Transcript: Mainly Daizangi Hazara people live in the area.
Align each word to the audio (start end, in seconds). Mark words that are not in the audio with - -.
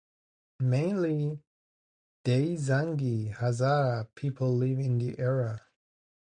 Mainly 0.61 1.43
Daizangi 2.25 3.35
Hazara 3.35 4.07
people 4.15 4.51
live 4.51 4.79
in 4.79 4.97
the 4.97 5.19
area. 5.19 5.61